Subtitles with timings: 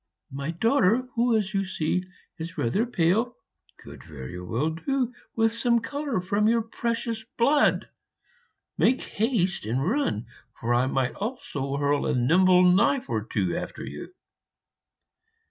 [0.31, 2.03] My daughter, who, as you see,
[2.39, 3.35] is rather pale,
[3.77, 7.87] could very well do with some color from your precious blood.
[8.79, 10.25] Make haste and run,
[10.59, 14.11] for I might also hurl a nimble knife or two after you.'